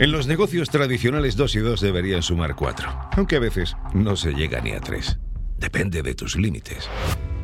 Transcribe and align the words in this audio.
En 0.00 0.12
los 0.12 0.28
negocios 0.28 0.70
tradicionales 0.70 1.34
2 1.34 1.56
y 1.56 1.58
2 1.58 1.80
deberían 1.80 2.22
sumar 2.22 2.54
4, 2.54 2.88
aunque 3.16 3.34
a 3.34 3.40
veces 3.40 3.76
no 3.94 4.14
se 4.14 4.32
llega 4.32 4.60
ni 4.60 4.70
a 4.70 4.80
3. 4.80 5.18
Depende 5.58 6.02
de 6.02 6.14
tus 6.14 6.36
límites. 6.36 6.88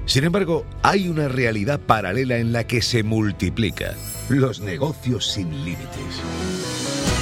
Sin 0.06 0.22
embargo, 0.22 0.64
hay 0.84 1.08
una 1.08 1.26
realidad 1.26 1.80
paralela 1.80 2.36
en 2.36 2.52
la 2.52 2.64
que 2.64 2.80
se 2.80 3.02
multiplica. 3.02 3.94
Los 4.28 4.60
negocios 4.60 5.32
sin 5.32 5.50
límites. 5.64 6.22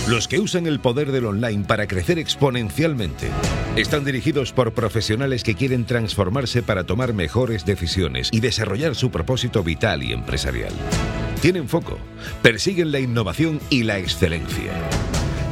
Los 0.06 0.28
que 0.28 0.38
usan 0.38 0.66
el 0.66 0.80
poder 0.80 1.10
del 1.12 1.24
online 1.24 1.64
para 1.64 1.86
crecer 1.86 2.18
exponencialmente 2.18 3.28
están 3.76 4.04
dirigidos 4.04 4.52
por 4.52 4.74
profesionales 4.74 5.44
que 5.44 5.54
quieren 5.54 5.86
transformarse 5.86 6.62
para 6.62 6.84
tomar 6.84 7.14
mejores 7.14 7.64
decisiones 7.64 8.28
y 8.32 8.40
desarrollar 8.40 8.94
su 8.96 9.10
propósito 9.10 9.64
vital 9.64 10.02
y 10.02 10.12
empresarial. 10.12 10.74
Tienen 11.40 11.68
foco, 11.68 11.98
persiguen 12.42 12.92
la 12.92 13.00
innovación 13.00 13.60
y 13.70 13.84
la 13.84 13.98
excelencia. 13.98 14.72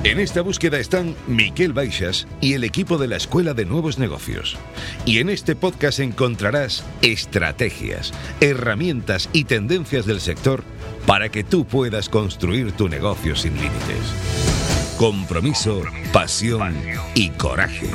En 0.02 0.18
esta 0.18 0.40
búsqueda 0.40 0.78
están 0.78 1.14
Miquel 1.26 1.74
Baixas 1.74 2.26
y 2.40 2.54
el 2.54 2.64
equipo 2.64 2.96
de 2.96 3.06
la 3.06 3.16
Escuela 3.16 3.52
de 3.52 3.66
Nuevos 3.66 3.98
Negocios. 3.98 4.56
Y 5.04 5.18
en 5.18 5.28
este 5.28 5.54
podcast 5.54 6.00
encontrarás 6.00 6.86
estrategias, 7.02 8.14
herramientas 8.40 9.28
y 9.34 9.44
tendencias 9.44 10.06
del 10.06 10.22
sector 10.22 10.64
para 11.06 11.28
que 11.28 11.44
tú 11.44 11.66
puedas 11.66 12.08
construir 12.08 12.72
tu 12.72 12.88
negocio 12.88 13.36
sin 13.36 13.54
límites. 13.56 14.96
Compromiso, 14.96 15.82
pasión 16.14 16.74
y 17.14 17.28
coraje. 17.30 17.90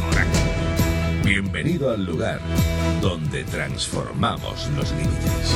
Bienvenido 1.23 1.89
al 1.89 2.05
lugar 2.05 2.39
donde 3.01 3.43
transformamos 3.45 4.69
los 4.77 4.91
límites. 4.91 5.55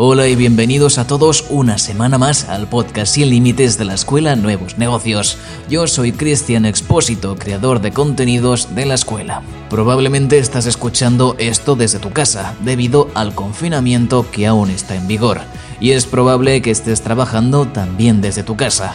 Hola 0.00 0.28
y 0.28 0.36
bienvenidos 0.36 0.96
a 0.98 1.08
todos 1.08 1.46
una 1.50 1.76
semana 1.76 2.18
más 2.18 2.48
al 2.48 2.68
podcast 2.68 3.14
Sin 3.14 3.30
Límites 3.30 3.78
de 3.78 3.84
la 3.84 3.94
Escuela 3.94 4.36
Nuevos 4.36 4.78
Negocios. 4.78 5.38
Yo 5.68 5.88
soy 5.88 6.12
Cristian 6.12 6.66
Expósito, 6.66 7.34
creador 7.34 7.80
de 7.80 7.90
contenidos 7.90 8.76
de 8.76 8.86
la 8.86 8.94
escuela. 8.94 9.42
Probablemente 9.68 10.38
estás 10.38 10.66
escuchando 10.66 11.34
esto 11.40 11.74
desde 11.74 11.98
tu 11.98 12.10
casa, 12.10 12.54
debido 12.60 13.08
al 13.14 13.34
confinamiento 13.34 14.30
que 14.30 14.46
aún 14.46 14.70
está 14.70 14.94
en 14.94 15.08
vigor, 15.08 15.40
y 15.80 15.90
es 15.90 16.06
probable 16.06 16.62
que 16.62 16.70
estés 16.70 17.02
trabajando 17.02 17.66
también 17.66 18.20
desde 18.20 18.44
tu 18.44 18.56
casa. 18.56 18.94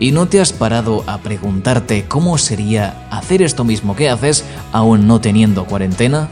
¿Y 0.00 0.10
no 0.10 0.26
te 0.26 0.40
has 0.40 0.52
parado 0.52 1.04
a 1.06 1.18
preguntarte 1.18 2.06
cómo 2.08 2.38
sería 2.38 3.06
hacer 3.12 3.40
esto 3.40 3.62
mismo 3.62 3.94
que 3.94 4.10
haces 4.10 4.44
aún 4.72 5.06
no 5.06 5.20
teniendo 5.20 5.64
cuarentena? 5.66 6.28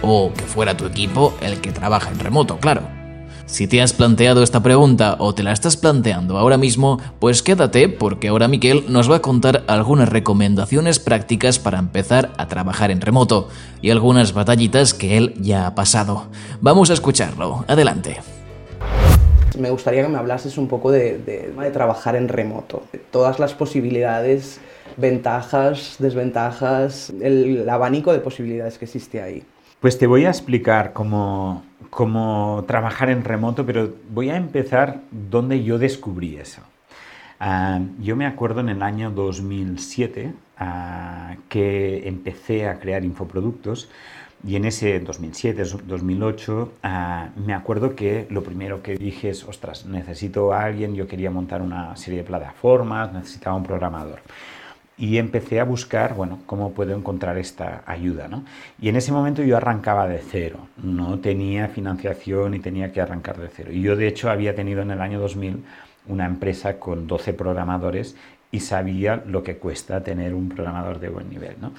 O 0.00 0.32
que 0.32 0.44
fuera 0.44 0.78
tu 0.78 0.86
equipo 0.86 1.34
el 1.42 1.60
que 1.60 1.72
trabaja 1.72 2.08
en 2.08 2.20
remoto, 2.20 2.56
claro. 2.56 2.99
Si 3.50 3.66
te 3.66 3.82
has 3.82 3.92
planteado 3.92 4.44
esta 4.44 4.62
pregunta 4.62 5.16
o 5.18 5.34
te 5.34 5.42
la 5.42 5.52
estás 5.52 5.76
planteando 5.76 6.38
ahora 6.38 6.56
mismo, 6.56 7.00
pues 7.18 7.42
quédate 7.42 7.88
porque 7.88 8.28
ahora 8.28 8.46
Miquel 8.46 8.84
nos 8.88 9.10
va 9.10 9.16
a 9.16 9.22
contar 9.22 9.64
algunas 9.66 10.08
recomendaciones 10.08 11.00
prácticas 11.00 11.58
para 11.58 11.80
empezar 11.80 12.30
a 12.38 12.46
trabajar 12.46 12.92
en 12.92 13.00
remoto 13.00 13.48
y 13.82 13.90
algunas 13.90 14.34
batallitas 14.34 14.94
que 14.94 15.18
él 15.18 15.34
ya 15.40 15.66
ha 15.66 15.74
pasado. 15.74 16.28
Vamos 16.60 16.90
a 16.90 16.94
escucharlo. 16.94 17.64
Adelante. 17.66 18.18
Me 19.58 19.70
gustaría 19.70 20.02
que 20.02 20.08
me 20.08 20.18
hablases 20.18 20.56
un 20.56 20.68
poco 20.68 20.92
de, 20.92 21.18
de, 21.18 21.52
de 21.52 21.70
trabajar 21.70 22.14
en 22.14 22.28
remoto, 22.28 22.84
de 22.92 23.00
todas 23.00 23.40
las 23.40 23.52
posibilidades, 23.52 24.60
ventajas, 24.96 25.96
desventajas, 25.98 27.12
el 27.20 27.68
abanico 27.68 28.12
de 28.12 28.20
posibilidades 28.20 28.78
que 28.78 28.84
existe 28.84 29.20
ahí. 29.20 29.42
Pues 29.80 29.98
te 29.98 30.06
voy 30.06 30.24
a 30.24 30.28
explicar 30.28 30.92
cómo, 30.92 31.64
cómo 31.88 32.64
trabajar 32.66 33.10
en 33.10 33.24
remoto, 33.24 33.64
pero 33.64 33.94
voy 34.10 34.30
a 34.30 34.36
empezar 34.36 35.00
donde 35.10 35.62
yo 35.64 35.78
descubrí 35.78 36.36
eso. 36.36 36.62
Uh, 37.40 38.02
yo 38.02 38.16
me 38.16 38.26
acuerdo 38.26 38.60
en 38.60 38.68
el 38.68 38.82
año 38.82 39.10
2007 39.10 40.34
uh, 40.60 41.40
que 41.48 42.06
empecé 42.06 42.68
a 42.68 42.78
crear 42.78 43.02
infoproductos 43.02 43.88
y 44.46 44.56
en 44.56 44.66
ese 44.66 45.00
2007, 45.00 45.64
2008, 45.86 46.72
uh, 46.82 47.40
me 47.40 47.54
acuerdo 47.54 47.94
que 47.94 48.26
lo 48.28 48.42
primero 48.42 48.82
que 48.82 48.96
dije 48.96 49.30
es, 49.30 49.44
ostras, 49.44 49.86
necesito 49.86 50.52
a 50.52 50.64
alguien, 50.64 50.94
yo 50.94 51.06
quería 51.06 51.30
montar 51.30 51.62
una 51.62 51.96
serie 51.96 52.20
de 52.20 52.24
plataformas, 52.24 53.12
necesitaba 53.12 53.56
un 53.56 53.64
programador 53.64 54.20
y 55.00 55.16
empecé 55.16 55.60
a 55.60 55.64
buscar, 55.64 56.14
bueno, 56.14 56.40
cómo 56.44 56.72
puedo 56.72 56.94
encontrar 56.94 57.38
esta 57.38 57.82
ayuda, 57.86 58.28
¿no? 58.28 58.44
Y 58.78 58.90
en 58.90 58.96
ese 58.96 59.12
momento 59.12 59.42
yo 59.42 59.56
arrancaba 59.56 60.06
de 60.06 60.18
cero, 60.18 60.68
no 60.76 61.18
tenía 61.20 61.68
financiación 61.68 62.52
y 62.52 62.58
tenía 62.58 62.92
que 62.92 63.00
arrancar 63.00 63.38
de 63.38 63.48
cero. 63.48 63.72
Y 63.72 63.80
yo, 63.80 63.96
de 63.96 64.06
hecho, 64.06 64.30
había 64.30 64.54
tenido 64.54 64.82
en 64.82 64.90
el 64.90 65.00
año 65.00 65.18
2000 65.18 65.64
una 66.06 66.26
empresa 66.26 66.78
con 66.78 67.06
12 67.06 67.32
programadores 67.32 68.14
y 68.52 68.60
sabía 68.60 69.22
lo 69.26 69.42
que 69.42 69.56
cuesta 69.56 70.02
tener 70.02 70.34
un 70.34 70.50
programador 70.50 71.00
de 71.00 71.08
buen 71.08 71.30
nivel, 71.30 71.56
¿no? 71.62 71.72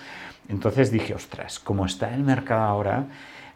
Entonces 0.50 0.92
dije, 0.92 1.14
ostras, 1.14 1.60
como 1.60 1.86
está 1.86 2.16
el 2.16 2.24
mercado 2.24 2.64
ahora, 2.64 3.06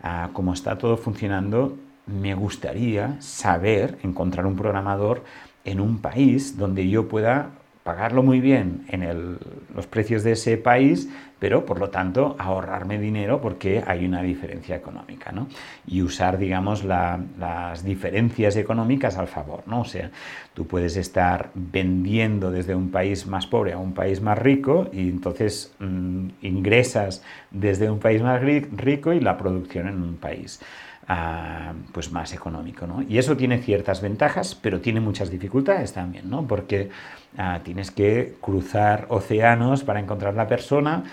uh, 0.03 0.31
como 0.31 0.53
está 0.53 0.77
todo 0.77 0.95
funcionando, 0.95 1.75
me 2.05 2.35
gustaría 2.35 3.19
saber 3.19 3.97
encontrar 4.03 4.45
un 4.45 4.55
programador 4.55 5.23
en 5.63 5.79
un 5.79 5.97
país 5.97 6.55
donde 6.55 6.87
yo 6.87 7.07
pueda 7.07 7.49
pagarlo 7.85 8.23
muy 8.23 8.39
bien 8.39 8.83
en 8.89 9.03
el, 9.03 9.37
los 9.75 9.85
precios 9.85 10.23
de 10.23 10.31
ese 10.31 10.57
país, 10.57 11.07
pero 11.37 11.67
por 11.67 11.79
lo 11.79 11.91
tanto 11.91 12.35
ahorrarme 12.39 12.97
dinero 12.97 13.39
porque 13.41 13.83
hay 13.85 14.07
una 14.07 14.23
diferencia 14.23 14.75
económica, 14.75 15.31
¿no? 15.31 15.47
Y 15.85 16.01
usar, 16.01 16.39
digamos, 16.39 16.83
la, 16.83 17.19
las 17.37 17.83
diferencias 17.83 18.55
económicas 18.55 19.17
al 19.17 19.27
favor, 19.27 19.61
¿no? 19.67 19.81
O 19.81 19.85
sea, 19.85 20.09
tú 20.55 20.65
puedes 20.65 20.97
estar 20.97 21.51
vendiendo 21.53 22.49
desde 22.49 22.73
un 22.73 22.89
país 22.89 23.27
más 23.27 23.45
pobre 23.45 23.73
a 23.73 23.77
un 23.77 23.93
país 23.93 24.19
más 24.19 24.39
rico 24.39 24.89
y 24.91 25.07
entonces 25.07 25.71
mmm, 25.77 26.29
ingresas 26.41 27.21
desde 27.51 27.91
un 27.91 27.99
país 27.99 28.23
más 28.23 28.41
rico 28.41 29.13
y 29.13 29.19
la 29.19 29.37
producción 29.37 29.87
en 29.87 30.01
un 30.01 30.15
país 30.15 30.59
ah, 31.07 31.73
pues 31.91 32.11
más 32.11 32.33
económico. 32.33 32.87
¿no? 32.87 33.01
Y 33.01 33.17
eso 33.17 33.35
tiene 33.37 33.59
ciertas 33.59 34.01
ventajas, 34.01 34.55
pero 34.55 34.81
tiene 34.81 34.99
muchas 34.99 35.29
dificultades 35.29 35.93
también, 35.93 36.29
¿no? 36.29 36.47
porque 36.47 36.89
ah, 37.37 37.59
tienes 37.63 37.91
que 37.91 38.35
cruzar 38.41 39.07
océanos 39.09 39.83
para 39.83 39.99
encontrar 39.99 40.33
la 40.33 40.47
persona, 40.47 41.03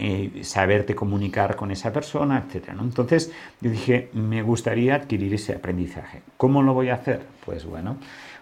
y 0.00 0.42
saberte 0.42 0.94
comunicar 0.94 1.54
con 1.54 1.70
esa 1.70 1.92
persona, 1.92 2.42
etc. 2.42 2.70
Entonces 2.80 3.32
yo 3.60 3.70
dije, 3.70 4.08
me 4.12 4.42
gustaría 4.42 4.96
adquirir 4.96 5.32
ese 5.34 5.54
aprendizaje. 5.54 6.22
¿Cómo 6.36 6.62
lo 6.62 6.74
voy 6.74 6.88
a 6.88 6.94
hacer? 6.94 7.20
Pues 7.44 7.64
bueno, 7.64 7.96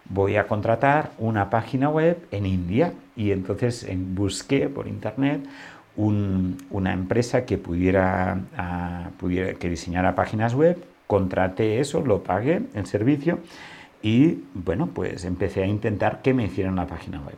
voy 0.08 0.36
a 0.36 0.46
contratar 0.46 1.12
una 1.18 1.50
página 1.50 1.90
web 1.90 2.26
en 2.30 2.46
India 2.46 2.92
y 3.16 3.32
entonces 3.32 3.86
busqué 3.94 4.68
por 4.68 4.88
internet 4.88 5.42
una 5.98 6.92
empresa 6.92 7.44
que 7.44 7.58
pudiera, 7.58 8.40
pudiera 9.18 9.54
que 9.54 9.68
diseñara 9.68 10.14
páginas 10.14 10.54
web, 10.54 10.82
contraté 11.06 11.80
eso, 11.80 12.02
lo 12.02 12.22
pagué 12.22 12.62
el 12.74 12.86
servicio 12.86 13.40
y 14.00 14.44
bueno, 14.54 14.90
pues 14.94 15.24
empecé 15.24 15.64
a 15.64 15.66
intentar 15.66 16.22
que 16.22 16.34
me 16.34 16.44
hicieran 16.44 16.76
la 16.76 16.86
página 16.86 17.20
web. 17.20 17.36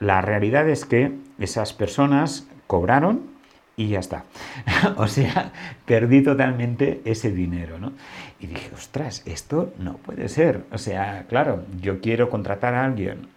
La 0.00 0.22
realidad 0.22 0.68
es 0.68 0.86
que 0.86 1.12
esas 1.38 1.74
personas 1.74 2.46
cobraron 2.66 3.34
y 3.76 3.88
ya 3.88 3.98
está. 3.98 4.24
o 4.96 5.06
sea, 5.06 5.52
perdí 5.84 6.22
totalmente 6.22 7.02
ese 7.04 7.32
dinero, 7.32 7.78
¿no? 7.78 7.92
Y 8.40 8.46
dije, 8.46 8.70
ostras, 8.74 9.22
esto 9.26 9.74
no 9.78 9.96
puede 9.98 10.28
ser. 10.28 10.64
O 10.72 10.78
sea, 10.78 11.26
claro, 11.28 11.64
yo 11.80 12.00
quiero 12.00 12.30
contratar 12.30 12.74
a 12.74 12.84
alguien 12.84 13.28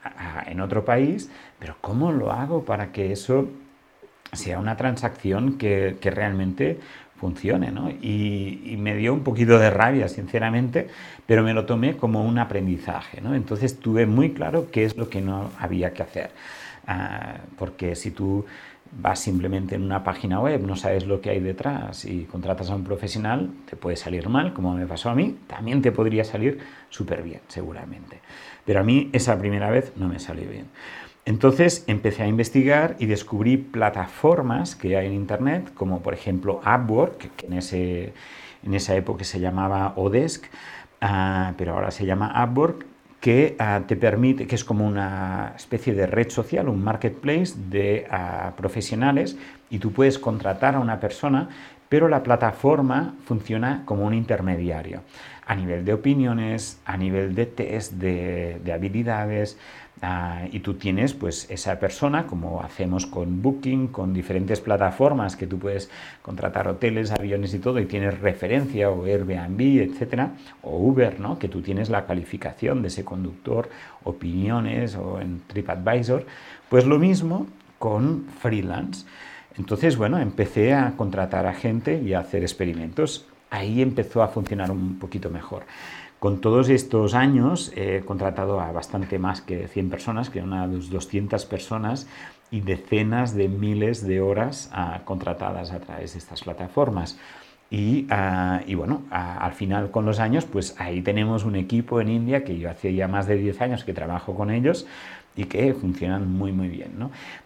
en 0.46 0.62
otro 0.62 0.86
país, 0.86 1.30
pero 1.60 1.76
¿cómo 1.82 2.12
lo 2.12 2.32
hago 2.32 2.64
para 2.64 2.92
que 2.92 3.12
eso 3.12 3.50
sea 4.34 4.60
una 4.60 4.78
transacción 4.78 5.58
que, 5.58 5.98
realmente 6.04 6.80
funcione, 7.20 7.72
¿no? 7.72 7.90
Y, 7.90 8.76
me 8.80 8.96
dio 8.96 9.14
un 9.14 9.24
poquito 9.24 9.58
de 9.58 9.70
rabia, 9.70 10.08
sinceramente, 10.08 10.88
pero 11.26 11.44
me 11.44 11.54
lo 11.54 11.66
tomé 11.66 11.98
como 11.98 12.24
un 12.24 12.38
aprendizaje, 12.38 13.22
¿no? 13.22 13.34
Entonces 13.36 13.80
tuve 13.80 14.06
muy 14.06 14.32
claro 14.32 14.70
qué 14.72 14.86
es 14.86 14.98
lo 14.98 15.10
que 15.10 15.22
no 15.22 15.52
había 15.60 15.94
que 15.94 16.04
hacer. 16.04 16.32
Ah, 16.86 17.38
porque 17.58 17.96
si 17.96 18.12
tú 18.12 18.46
vas 18.92 19.20
simplemente 19.20 19.76
en 19.76 19.84
una 19.84 20.04
página 20.04 20.40
web, 20.40 20.62
no 20.62 20.76
sabes 20.76 21.06
lo 21.06 21.22
que 21.22 21.30
hay 21.30 21.40
detrás 21.40 22.06
y 22.06 22.24
contratas 22.24 22.70
a 22.70 22.76
un 22.76 22.84
profesional, 22.84 23.52
te 23.70 23.76
puede 23.76 23.98
salir 23.98 24.30
mal, 24.30 24.54
como 24.54 24.74
me 24.74 24.86
pasó 24.86 25.10
a 25.10 25.16
mí, 25.16 25.38
también 25.48 25.82
te 25.82 25.92
podría 25.92 26.24
salir 26.24 26.60
súper 26.90 27.24
bien, 27.24 27.42
seguramente. 27.48 28.20
Pero 28.66 28.80
a 28.80 28.84
mí 28.84 29.10
esa 29.14 29.38
primera 29.38 29.70
vez 29.70 29.94
no 29.96 30.08
me 30.08 30.20
salió 30.20 30.50
bien. 30.50 30.68
Entonces 31.28 31.84
empecé 31.88 32.24
a 32.24 32.28
investigar 32.28 32.96
y 33.00 33.06
descubrí 33.06 33.58
plataformas 33.58 34.78
que 34.78 34.96
hay 34.96 35.08
en 35.08 35.14
Internet, 35.14 35.74
como 35.74 36.00
por 36.00 36.14
ejemplo 36.14 36.62
Upwork, 36.62 37.36
que 37.36 37.48
en, 37.48 37.54
ese, 37.54 38.14
en 38.64 38.74
esa 38.74 38.96
época 38.96 39.26
se 39.26 39.42
llamaba 39.42 39.92
Odesk, 39.98 40.46
ah, 41.02 41.52
pero 41.58 41.74
ahora 41.74 41.92
se 41.92 42.06
llama 42.06 42.34
Upwork, 42.46 42.86
que 43.20 43.58
ah, 43.60 43.82
te 43.86 43.98
permite, 43.98 44.48
que 44.48 44.56
es 44.56 44.64
como 44.64 44.88
una 44.88 45.52
especie 45.58 45.94
de 45.94 46.08
red 46.08 46.30
social, 46.30 46.70
un 46.70 46.82
marketplace 46.82 47.56
de 47.58 48.08
ah, 48.10 48.54
profesionales, 48.56 49.38
y 49.70 49.80
tú 49.80 49.92
puedes 49.92 50.18
contratar 50.18 50.76
a 50.76 50.80
una 50.80 51.02
persona, 51.02 51.50
pero 51.90 52.08
la 52.08 52.24
plataforma 52.24 53.16
funciona 53.26 53.82
como 53.84 54.06
un 54.06 54.14
intermediario 54.14 55.02
a 55.46 55.56
nivel 55.56 55.84
de 55.84 55.94
opiniones, 55.94 56.80
a 56.86 56.96
nivel 56.96 57.36
de 57.36 57.46
test, 57.48 57.94
de, 57.94 58.62
de 58.64 58.72
habilidades, 58.72 59.58
Ah, 60.02 60.46
y 60.52 60.60
tú 60.60 60.76
tienes 60.76 61.14
pues 61.14 61.50
esa 61.50 61.80
persona, 61.80 62.28
como 62.28 62.62
hacemos 62.62 63.08
con 63.08 63.42
Booking, 63.42 63.88
con 63.88 64.14
diferentes 64.14 64.62
plataformas 64.62 65.36
que 65.36 65.48
tú 65.48 65.58
puedes 65.58 65.90
contratar 66.22 66.68
hoteles, 66.68 67.12
aviones 67.12 67.54
y 67.56 67.60
todo, 67.60 67.80
y 67.80 67.86
tienes 67.86 68.20
referencia 68.20 68.92
o 68.92 69.06
Airbnb, 69.06 69.60
etcétera, 69.82 70.34
o 70.62 70.78
Uber, 70.78 71.20
¿no? 71.20 71.40
que 71.40 71.48
tú 71.48 71.62
tienes 71.62 71.90
la 71.90 72.06
calificación 72.06 72.84
de 72.84 72.90
ese 72.90 73.04
conductor, 73.04 73.70
opiniones 74.04 74.96
o 74.96 75.20
en 75.20 75.42
TripAdvisor, 75.48 76.26
pues 76.70 76.86
lo 76.86 77.00
mismo 77.00 77.48
con 77.80 78.26
freelance. 78.40 79.06
Entonces, 79.58 79.98
bueno, 79.98 80.20
empecé 80.20 80.76
a 80.76 80.94
contratar 80.96 81.48
a 81.48 81.54
gente 81.54 82.00
y 82.00 82.14
a 82.14 82.20
hacer 82.20 82.44
experimentos. 82.44 83.26
Ahí 83.50 83.82
empezó 83.82 84.24
a 84.24 84.28
funcionar 84.28 84.72
un 84.72 85.00
poquito 85.00 85.30
mejor. 85.30 85.64
Con 86.20 86.42
todos 86.42 86.70
estos 86.70 87.14
años 87.14 87.72
he 87.76 88.02
contratado 88.04 88.60
a 88.60 88.72
bastante 88.72 89.20
más 89.20 89.42
que 89.42 89.68
100 89.68 89.90
personas, 89.92 90.30
que 90.32 90.42
unas 90.42 90.90
200 90.90 91.46
personas 91.46 92.08
y 92.50 92.62
decenas 92.62 93.36
de 93.36 93.48
miles 93.48 94.06
de 94.06 94.20
horas 94.20 94.70
ah, 94.74 95.02
contratadas 95.06 95.72
a 95.72 95.80
través 95.80 96.14
de 96.14 96.20
estas 96.20 96.42
plataformas. 96.42 97.20
Y, 97.70 98.08
ah, 98.10 98.62
bueno, 98.76 99.04
al 99.12 99.54
final 99.54 99.92
con 99.92 100.06
los 100.06 100.20
años, 100.20 100.46
pues 100.46 100.76
ahí 100.80 101.02
tenemos 101.02 101.44
un 101.44 101.56
equipo 101.56 102.02
en 102.02 102.10
India 102.10 102.44
que 102.44 102.58
yo 102.58 102.70
hace 102.70 102.94
ya 102.96 103.08
más 103.08 103.28
de 103.28 103.36
10 103.36 103.62
años 103.62 103.84
que 103.84 103.94
trabajo 103.94 104.34
con 104.34 104.50
ellos 104.50 104.88
y 105.36 105.44
que 105.44 105.74
funcionan 105.74 106.32
muy 106.32 106.52
muy 106.52 106.70
bien. 106.70 106.94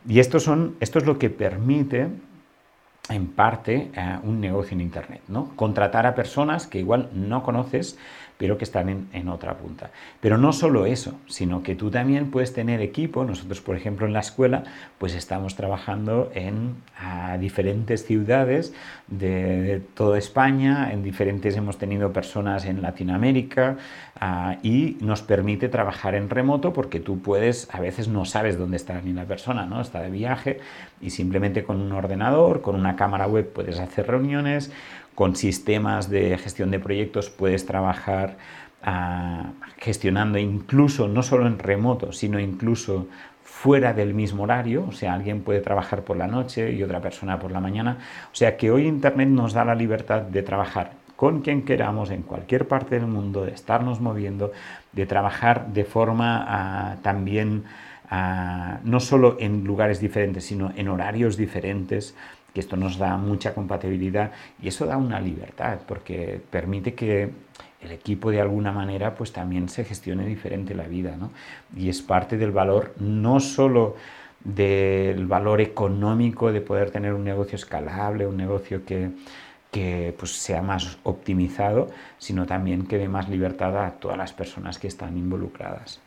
Y 0.08 0.20
esto, 0.20 0.40
son, 0.40 0.76
esto 0.80 1.00
es 1.00 1.06
lo 1.06 1.20
que 1.20 1.30
permite 1.30 2.08
en 3.14 3.28
parte 3.28 3.92
eh, 3.96 4.20
un 4.24 4.40
negocio 4.40 4.76
en 4.76 4.82
Internet, 4.82 5.22
¿no? 5.28 5.56
Contratar 5.56 6.06
a 6.06 6.16
personas 6.16 6.68
que 6.68 6.80
igual 6.80 7.10
no 7.14 7.44
conoces, 7.44 7.98
pero 8.42 8.58
que 8.58 8.64
están 8.64 9.08
en, 9.14 9.30
otra 9.30 9.54
punta. 9.54 9.92
Pero 10.20 10.36
no 10.36 10.52
solo 10.52 10.88
eso, 10.88 11.14
sino 11.28 11.62
que 11.62 11.76
tú 11.76 11.92
también 11.92 12.32
puedes 12.32 12.54
tener 12.54 12.82
equipo. 12.82 13.24
Nosotros, 13.24 13.62
por 13.62 13.76
ejemplo, 13.76 14.08
en 14.08 14.14
la 14.14 14.22
escuela, 14.22 14.64
pues 14.98 15.14
estamos 15.14 15.56
trabajando 15.56 16.32
en 16.34 16.78
diferentes 17.40 18.04
ciudades 18.04 18.74
de, 19.08 19.84
toda 19.94 20.18
España, 20.18 20.92
en 20.92 21.04
diferentes, 21.04 21.56
hemos 21.56 21.78
tenido 21.78 22.14
personas 22.14 22.66
en 22.66 22.82
Latinoamérica 22.82 23.78
y 24.64 24.98
nos 25.02 25.22
permite 25.22 25.70
trabajar 25.70 26.16
en 26.16 26.28
remoto 26.28 26.74
porque 26.74 27.00
tú 27.00 27.22
puedes, 27.22 27.70
a 27.72 27.80
veces 27.80 28.08
no 28.08 28.26
sabes 28.26 28.58
dónde 28.58 28.78
está 28.78 29.00
ni 29.02 29.14
la 29.14 29.26
persona, 29.26 29.68
¿no? 29.68 29.82
Está 29.82 30.02
de 30.02 30.10
viaje 30.10 30.60
y 31.00 31.12
simplemente 31.12 31.64
con 31.64 31.80
un 31.80 31.92
ordenador, 31.92 32.62
con 32.62 32.74
una 32.74 32.96
cámara 32.96 33.28
web 33.28 33.54
puedes 33.54 33.80
hacer 33.80 34.08
reuniones 34.08 34.72
con 35.22 35.36
sistemas 35.36 36.10
de 36.10 36.36
gestión 36.40 36.72
de 36.72 36.80
proyectos 36.80 37.30
puedes 37.30 37.68
trabajar 37.68 38.38
ah, 38.82 39.52
gestionando 39.78 40.40
incluso, 40.40 41.08
no 41.08 41.22
solo 41.22 41.46
en 41.46 41.60
remoto, 41.60 42.12
sino 42.12 42.40
incluso 42.40 43.06
fuera 43.44 43.94
del 43.94 44.16
mismo 44.16 44.42
horario, 44.46 44.84
o 44.90 44.92
sea, 44.92 45.14
alguien 45.14 45.44
puede 45.44 45.62
trabajar 45.62 46.02
por 46.02 46.18
la 46.18 46.26
noche 46.26 46.72
y 46.72 46.82
otra 46.82 47.02
persona 47.02 47.38
por 47.38 47.52
la 47.52 47.60
mañana. 47.60 48.00
O 48.32 48.36
sea, 48.36 48.58
que 48.58 48.72
hoy 48.72 48.88
Internet 48.88 49.30
nos 49.30 49.54
da 49.54 49.64
la 49.64 49.76
libertad 49.76 50.24
de 50.24 50.42
trabajar 50.42 50.94
con 51.16 51.42
quien 51.42 51.66
queramos 51.66 52.10
en 52.10 52.24
cualquier 52.24 52.68
parte 52.68 52.96
del 52.96 53.06
mundo, 53.06 53.46
de 53.46 53.52
estarnos 53.52 54.02
moviendo, 54.02 54.52
de 54.92 55.06
trabajar 55.06 55.68
de 55.68 55.86
forma 55.86 56.44
ah, 56.48 56.96
también 57.04 57.66
ah, 58.10 58.80
no 58.84 59.00
solo 59.00 59.38
en 59.40 59.66
lugares 59.66 60.00
diferentes, 60.00 60.46
sino 60.46 60.74
en 60.76 60.88
horarios 60.88 61.38
diferentes 61.38 62.16
que 62.54 62.60
esto 62.60 62.76
nos 62.76 62.98
da 62.98 63.18
mucha 63.18 63.54
compatibilidad 63.54 64.32
y 64.62 64.68
eso 64.68 64.86
da 64.86 64.98
una 64.98 65.20
libertad 65.20 65.80
porque 65.88 66.42
permite 66.50 66.94
que 66.94 67.30
el 67.82 67.92
equipo 67.92 68.32
de 68.32 68.42
alguna 68.42 68.72
manera 68.72 69.16
pues 69.16 69.32
también 69.32 69.70
se 69.70 69.84
gestione 69.86 70.26
diferente 70.26 70.76
la 70.76 70.84
vida 70.84 71.16
¿no? 71.18 71.32
y 71.76 71.90
es 71.90 72.02
parte 72.02 72.38
del 72.38 72.52
valor 72.52 72.94
no 73.00 73.40
solo 73.40 73.96
del 74.44 75.28
valor 75.28 75.62
económico 75.62 76.52
de 76.52 76.62
poder 76.62 76.92
tener 76.92 77.14
un 77.14 77.24
negocio 77.24 77.56
escalable, 77.56 78.26
un 78.26 78.38
negocio 78.38 78.84
que, 78.86 79.12
que 79.70 80.16
pues, 80.18 80.32
sea 80.32 80.62
más 80.62 80.98
optimizado, 81.04 81.90
sino 82.18 82.46
también 82.46 82.88
que 82.88 82.98
dé 82.98 83.08
más 83.08 83.30
libertad 83.30 83.86
a 83.86 83.92
todas 83.92 84.18
las 84.18 84.34
personas 84.34 84.80
que 84.80 84.88
están 84.88 85.18
involucradas. 85.18 86.02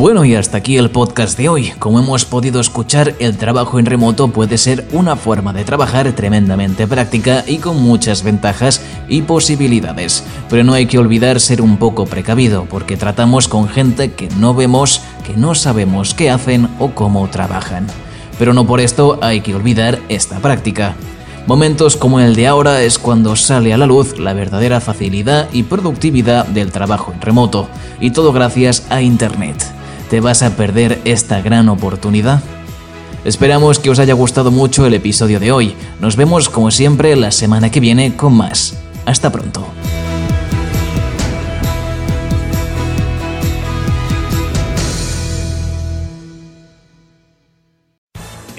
Bueno, 0.00 0.24
y 0.24 0.34
hasta 0.34 0.56
aquí 0.56 0.78
el 0.78 0.88
podcast 0.88 1.36
de 1.36 1.50
hoy. 1.50 1.72
Como 1.78 1.98
hemos 1.98 2.24
podido 2.24 2.58
escuchar, 2.58 3.14
el 3.18 3.36
trabajo 3.36 3.78
en 3.78 3.84
remoto 3.84 4.28
puede 4.28 4.56
ser 4.56 4.88
una 4.92 5.14
forma 5.14 5.52
de 5.52 5.62
trabajar 5.62 6.10
tremendamente 6.12 6.86
práctica 6.86 7.44
y 7.46 7.58
con 7.58 7.82
muchas 7.82 8.22
ventajas 8.22 8.80
y 9.08 9.20
posibilidades. 9.20 10.24
Pero 10.48 10.64
no 10.64 10.72
hay 10.72 10.86
que 10.86 10.98
olvidar 10.98 11.38
ser 11.38 11.60
un 11.60 11.76
poco 11.76 12.06
precavido, 12.06 12.64
porque 12.64 12.96
tratamos 12.96 13.46
con 13.46 13.68
gente 13.68 14.12
que 14.12 14.30
no 14.38 14.54
vemos, 14.54 15.02
que 15.26 15.36
no 15.36 15.54
sabemos 15.54 16.14
qué 16.14 16.30
hacen 16.30 16.70
o 16.78 16.92
cómo 16.92 17.28
trabajan. 17.28 17.86
Pero 18.38 18.54
no 18.54 18.66
por 18.66 18.80
esto 18.80 19.18
hay 19.20 19.42
que 19.42 19.54
olvidar 19.54 19.98
esta 20.08 20.38
práctica. 20.38 20.96
Momentos 21.46 21.98
como 21.98 22.20
el 22.20 22.34
de 22.36 22.46
ahora 22.46 22.80
es 22.80 22.98
cuando 22.98 23.36
sale 23.36 23.74
a 23.74 23.76
la 23.76 23.84
luz 23.84 24.18
la 24.18 24.32
verdadera 24.32 24.80
facilidad 24.80 25.50
y 25.52 25.64
productividad 25.64 26.46
del 26.46 26.72
trabajo 26.72 27.12
en 27.12 27.20
remoto, 27.20 27.68
y 28.00 28.12
todo 28.12 28.32
gracias 28.32 28.86
a 28.88 29.02
Internet 29.02 29.79
te 30.10 30.20
vas 30.20 30.42
a 30.42 30.56
perder 30.56 31.00
esta 31.04 31.40
gran 31.40 31.68
oportunidad. 31.68 32.42
Esperamos 33.24 33.78
que 33.78 33.90
os 33.90 34.00
haya 34.00 34.14
gustado 34.14 34.50
mucho 34.50 34.84
el 34.84 34.94
episodio 34.94 35.38
de 35.38 35.52
hoy. 35.52 35.76
Nos 36.00 36.16
vemos 36.16 36.48
como 36.48 36.72
siempre 36.72 37.14
la 37.14 37.30
semana 37.30 37.70
que 37.70 37.80
viene 37.80 38.16
con 38.16 38.34
más. 38.34 38.76
Hasta 39.06 39.30
pronto. 39.30 39.64